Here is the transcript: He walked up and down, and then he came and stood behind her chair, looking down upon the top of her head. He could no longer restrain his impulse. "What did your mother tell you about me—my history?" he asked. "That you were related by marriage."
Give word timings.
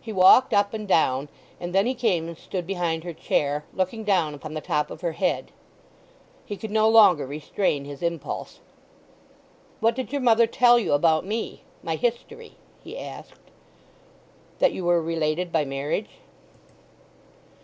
He 0.00 0.12
walked 0.12 0.54
up 0.54 0.72
and 0.74 0.86
down, 0.86 1.28
and 1.58 1.74
then 1.74 1.86
he 1.86 1.94
came 1.96 2.28
and 2.28 2.38
stood 2.38 2.68
behind 2.68 3.02
her 3.02 3.12
chair, 3.12 3.64
looking 3.74 4.04
down 4.04 4.32
upon 4.32 4.54
the 4.54 4.60
top 4.60 4.92
of 4.92 5.00
her 5.00 5.10
head. 5.10 5.50
He 6.44 6.56
could 6.56 6.70
no 6.70 6.88
longer 6.88 7.26
restrain 7.26 7.84
his 7.84 8.00
impulse. 8.00 8.60
"What 9.80 9.96
did 9.96 10.12
your 10.12 10.20
mother 10.22 10.46
tell 10.46 10.78
you 10.78 10.92
about 10.92 11.26
me—my 11.26 11.96
history?" 11.96 12.58
he 12.84 12.96
asked. 12.96 13.40
"That 14.60 14.70
you 14.72 14.84
were 14.84 15.02
related 15.02 15.50
by 15.50 15.64
marriage." 15.64 16.10